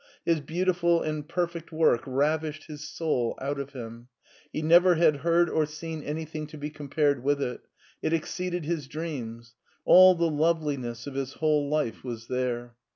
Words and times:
His 0.25 0.39
beautiful 0.41 1.03
and 1.03 1.29
perfect 1.29 1.71
work 1.71 2.01
ravished 2.07 2.63
his 2.65 2.81
sotd 2.81 3.35
out 3.39 3.59
of 3.59 3.73
him; 3.73 4.07
he 4.51 4.63
never 4.63 4.95
had 4.95 5.17
heard 5.17 5.47
or 5.47 5.67
seen 5.67 6.01
anything 6.01 6.47
to 6.47 6.57
be 6.57 6.71
compared 6.71 7.21
with 7.23 7.39
it; 7.39 7.61
it 8.01 8.11
exceeded 8.11 8.65
his 8.65 8.87
dreams; 8.87 9.53
all 9.85 10.15
the 10.15 10.27
loveliness 10.27 11.05
of 11.05 11.13
his 11.13 11.33
whole 11.33 11.69
life 11.69 12.03
was 12.03 12.25
there. 12.29 12.73